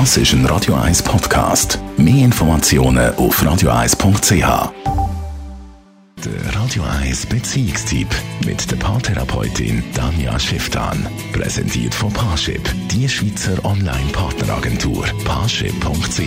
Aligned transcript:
Das 0.00 0.16
ist 0.16 0.32
ein 0.32 0.44
Radio 0.46 0.74
1 0.74 1.04
Podcast. 1.04 1.78
Mehr 1.96 2.24
Informationen 2.24 3.14
auf 3.14 3.40
radio1.ch. 3.40 4.72
Der 6.24 6.56
Radio 6.56 6.82
1 7.00 7.26
Beziehungstyp 7.26 8.08
mit 8.44 8.68
der 8.68 8.74
Paartherapeutin 8.74 9.84
Danja 9.94 10.36
Schifftan. 10.40 11.06
Präsentiert 11.32 11.94
von 11.94 12.12
Paarship, 12.12 12.60
die 12.90 13.08
Schweizer 13.08 13.64
Online-Partneragentur. 13.64 15.04
Paarship.ch. 15.24 16.18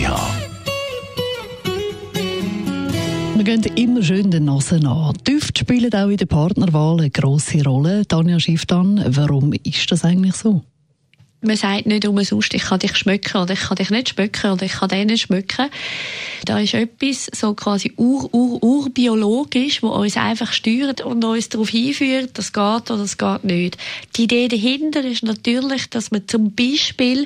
Wir 3.34 3.44
gehen 3.44 3.62
immer 3.76 4.02
schön 4.02 4.30
den 4.30 4.46
Nase 4.46 4.76
an. 4.76 5.14
Düfte 5.28 5.60
spielen 5.60 5.92
auch 5.92 6.08
in 6.08 6.16
der 6.16 6.24
Partnerwahl 6.24 7.00
eine 7.00 7.10
grosse 7.10 7.62
Rolle. 7.64 8.06
Tanja 8.08 8.40
Schifftan, 8.40 9.04
warum 9.08 9.52
ist 9.52 9.92
das 9.92 10.06
eigentlich 10.06 10.36
so? 10.36 10.62
Man 11.40 11.56
sagt 11.56 11.86
nicht 11.86 12.04
umsonst, 12.04 12.52
ich 12.52 12.64
kann 12.64 12.80
dich 12.80 12.96
schmücken 12.96 13.40
oder 13.40 13.52
ich 13.52 13.60
kann 13.60 13.76
dich 13.76 13.90
nicht 13.90 14.08
schmücken 14.08 14.50
oder 14.50 14.66
ich 14.66 14.72
kann 14.72 14.88
den 14.88 15.06
nicht 15.06 15.22
schmücken. 15.22 15.70
Da 16.44 16.58
ist 16.58 16.74
etwas 16.74 17.30
so 17.32 17.54
quasi 17.54 17.92
ur, 17.96 18.28
ur, 18.34 18.60
urbiologisch, 18.60 19.80
wo 19.80 19.90
uns 19.90 20.16
einfach 20.16 20.52
steuert 20.52 21.00
und 21.00 21.24
uns 21.24 21.48
darauf 21.48 21.68
hinführt, 21.68 22.30
das 22.34 22.52
geht 22.52 22.90
oder 22.90 22.98
das 22.98 23.18
geht 23.18 23.44
nicht. 23.44 23.78
Die 24.16 24.24
Idee 24.24 24.48
dahinter 24.48 25.04
ist 25.04 25.22
natürlich, 25.22 25.88
dass 25.90 26.10
man 26.10 26.26
zum 26.26 26.56
Beispiel 26.56 27.24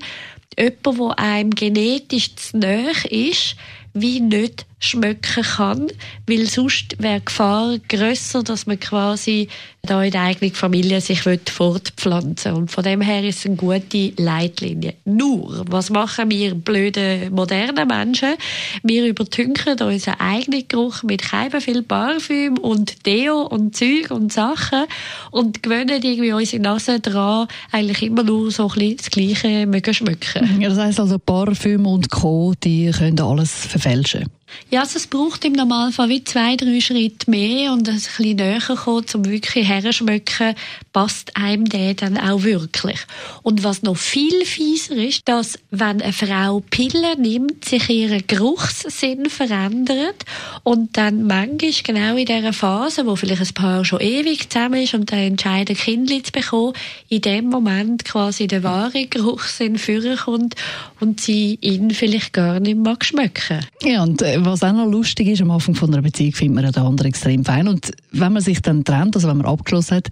jemanden, 0.59 0.98
der 0.98 1.19
einem 1.19 1.51
genetisch 1.55 2.37
zu 2.37 2.59
nahe 2.59 2.92
ist, 3.09 3.56
wie 3.95 4.21
nicht 4.21 4.67
schmecken 4.83 5.45
kann, 5.45 5.89
weil 6.27 6.47
sonst 6.47 6.97
wäre 6.99 7.21
die 7.21 7.25
Gefahr 7.25 7.79
grösser, 7.89 8.43
dass 8.43 8.67
man 8.67 8.81
quasi 8.81 9.49
da 9.83 10.03
in 10.03 10.11
der 10.13 10.23
eigenen 10.23 10.55
Familie 10.55 11.01
sich 11.01 11.23
fortpflanzen 11.23 12.53
Und 12.53 12.71
von 12.71 12.85
dem 12.85 13.01
her 13.01 13.25
ist 13.25 13.41
es 13.41 13.47
eine 13.47 13.57
gute 13.57 14.13
Leitlinie. 14.17 14.95
Nur, 15.05 15.65
was 15.69 15.91
machen 15.91 16.31
wir 16.31 16.55
blöde 16.55 17.31
moderne 17.31 17.87
Menschen? 17.87 18.35
Wir 18.83 19.07
übertünchen 19.07 19.81
unseren 19.81 20.21
eigenen 20.21 20.67
Geruch 20.69 21.03
mit 21.03 21.23
keinem 21.23 21.61
viel 21.61 21.83
Parfüm 21.83 22.59
und 22.59 23.06
Deo 23.06 23.43
und 23.43 23.77
Zeug 23.77 24.11
und 24.11 24.33
Sachen 24.33 24.84
und 25.31 25.62
gewöhnen 25.62 26.03
irgendwie 26.03 26.33
unsere 26.33 26.62
Nase 26.62 27.01
dran, 27.01 27.49
eigentlich 27.71 28.03
immer 28.03 28.23
nur 28.23 28.51
so 28.51 28.71
ein 28.77 28.97
das 28.97 29.11
Gleiche 29.11 29.67
mögen 29.67 29.95
schmecken. 29.95 30.61
Ja, 30.61 30.69
das 30.69 30.79
heisst 30.79 31.01
also 31.01 31.19
Parfüm 31.19 31.87
und 31.87 32.11
Co., 32.11 32.55
die 32.62 32.91
können 32.91 33.21
alles 33.21 33.51
verfälschen. 33.83 34.42
Ja, 34.70 34.81
also 34.81 34.97
es 34.97 35.06
braucht 35.06 35.45
im 35.45 35.53
Normalfall 35.53 36.08
wie 36.08 36.25
zwei, 36.25 36.56
drei 36.56 36.81
Schritte 36.81 37.31
mehr 37.31 37.72
und 37.72 37.89
ein 37.89 37.97
bisschen 37.97 38.36
näher 38.36 38.61
kommen, 38.61 39.05
um 39.14 39.25
wirklich 39.25 39.69
herschmecken, 39.69 40.55
passt 40.92 41.36
einem 41.36 41.67
der 41.67 41.94
dann 41.94 42.19
auch 42.19 42.42
wirklich. 42.42 42.98
Und 43.42 43.64
was 43.64 43.83
noch 43.83 43.97
viel 43.97 44.44
fieser 44.44 44.97
ist, 44.97 45.28
dass 45.28 45.59
wenn 45.70 46.03
eine 46.03 46.12
Frau 46.12 46.62
Pillen 46.70 47.20
nimmt, 47.20 47.64
sich 47.64 47.89
ihr 47.89 48.22
Geruchssinn 48.22 49.28
verändert 49.28 50.25
und 50.62 50.97
dann 50.97 51.27
manchmal 51.27 51.72
genau 51.84 52.16
in 52.16 52.27
dieser 52.27 52.53
Phase, 52.53 53.06
wo 53.06 53.16
vielleicht 53.16 53.42
ein 53.42 53.55
Paar 53.55 53.84
schon 53.84 54.00
ewig 54.00 54.48
zusammen 54.50 54.83
ist 54.83 54.94
und 54.94 55.12
dann 55.12 55.19
entscheidet, 55.19 55.78
Kindli 55.78 56.22
zu 56.22 56.33
bekommen, 56.33 56.75
in 57.09 57.20
dem 57.20 57.48
Moment 57.48 58.05
quasi 58.05 58.47
der 58.47 58.62
wahre 58.62 59.06
Geruchssinn 59.06 59.78
vorkommt 59.78 60.55
und 61.00 61.20
sie 61.20 61.59
ihn 61.61 61.91
vielleicht 61.91 62.33
gar 62.33 62.61
nicht 62.61 62.78
mag 62.78 63.05
schmecken. 63.05 63.61
Ja, 63.83 64.03
und 64.03 64.22
äh, 64.22 64.42
was 64.45 64.62
auch 64.62 64.73
noch 64.73 64.87
lustig 64.87 65.29
ist, 65.29 65.43
am 65.43 65.51
Anfang 65.51 65.75
von 65.75 65.93
einer 65.93 66.03
Beziehung 66.03 66.33
findet 66.33 66.55
man 66.55 66.73
den 66.73 66.83
anderen 66.83 67.09
extrem 67.09 67.45
fein. 67.45 67.69
Und 67.69 67.93
wenn 68.11 68.33
man 68.33 68.43
sich 68.43 68.62
dann 68.62 68.84
trennt, 68.84 69.17
also 69.17 69.29
wenn 69.29 69.39
man 69.39 69.47
abgeschlossen 69.47 69.97
hat, 69.97 70.09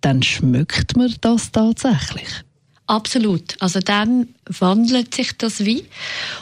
dann 0.00 0.22
schmeckt 0.22 0.96
man 0.96 1.14
das 1.20 1.52
tatsächlich. 1.52 2.28
Absolut. 2.88 3.56
Also 3.58 3.80
dann 3.80 4.28
wandelt 4.46 5.12
sich 5.12 5.36
das 5.36 5.64
wie. 5.64 5.84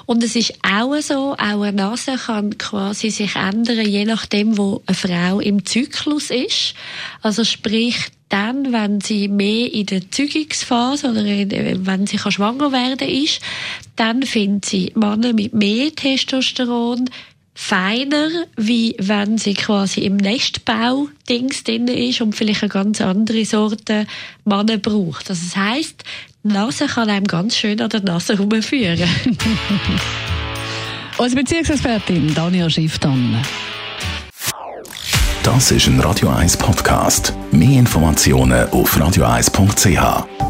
Und 0.04 0.22
es 0.22 0.36
ist 0.36 0.52
auch 0.62 0.94
so, 1.00 1.32
auch 1.32 1.38
eine 1.38 1.72
Nase 1.72 2.16
kann 2.16 2.58
quasi 2.58 3.08
sich 3.08 3.34
ändern, 3.34 3.86
je 3.86 4.04
nachdem, 4.04 4.58
wo 4.58 4.82
eine 4.86 4.94
Frau 4.94 5.40
im 5.40 5.64
Zyklus 5.64 6.30
ist. 6.30 6.74
Also 7.22 7.44
sprich, 7.44 7.96
dann, 8.28 8.72
wenn 8.72 9.00
sie 9.00 9.28
mehr 9.28 9.72
in 9.72 9.86
der 9.86 10.10
Zügungsphase 10.10 11.10
oder 11.10 11.24
wenn 11.24 12.06
sie 12.06 12.18
schwanger 12.18 12.72
werden 12.72 13.08
ist, 13.08 13.40
dann 13.96 14.22
findet 14.22 14.66
sie 14.66 14.92
Männer 14.96 15.32
mit 15.32 15.54
mehr 15.54 15.94
Testosteron 15.94 17.08
feiner, 17.54 18.28
wie 18.56 18.96
wenn 18.98 19.38
sie 19.38 19.54
quasi 19.54 20.00
im 20.00 20.16
Nestbau-Dings 20.16 21.64
drin 21.64 21.88
ist 21.88 22.20
und 22.20 22.34
vielleicht 22.34 22.62
eine 22.62 22.70
ganz 22.70 23.00
andere 23.00 23.44
Sorte 23.44 24.06
Männer 24.44 24.78
braucht. 24.78 25.30
Also 25.30 25.42
das 25.46 25.56
heisst, 25.56 26.02
die 26.42 26.48
Nase 26.48 26.86
kann 26.86 27.08
einem 27.08 27.26
ganz 27.26 27.56
schön 27.56 27.80
an 27.80 27.88
der 27.88 28.02
Nase 28.02 28.36
herumführen. 28.36 29.08
Unsere 31.18 31.42
Beziehungsexpertin 31.42 32.34
Daniel 32.34 32.68
Schifftan. 32.68 33.40
Das 35.44 35.70
ist 35.70 35.86
ein 35.86 36.00
Radio 36.00 36.30
1 36.30 36.56
Podcast. 36.56 37.34
Mehr 37.52 37.78
Informationen 37.78 38.68
auf 38.70 38.96
radio1.ch. 38.96 40.43